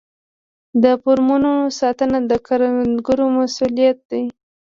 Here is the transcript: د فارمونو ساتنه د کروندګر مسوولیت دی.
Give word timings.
د 0.83 0.85
فارمونو 1.01 1.51
ساتنه 1.79 2.17
د 2.29 2.31
کروندګر 2.47 3.19
مسوولیت 3.37 3.97
دی. 4.11 4.23